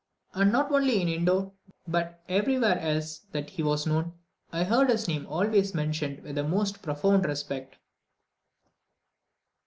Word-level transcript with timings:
And 0.33 0.51
not 0.51 0.71
only 0.71 0.99
in 0.99 1.07
Indor, 1.07 1.51
but 1.87 2.23
everywhere 2.27 2.79
else 2.79 3.19
that 3.33 3.51
he 3.51 3.61
was 3.61 3.85
known, 3.85 4.13
I 4.51 4.63
heard 4.63 4.89
his 4.89 5.07
name 5.07 5.27
always 5.27 5.75
mentioned 5.75 6.23
with 6.23 6.33
the 6.33 6.43
most 6.43 6.81
profound 6.81 7.23
respect. 7.25 7.75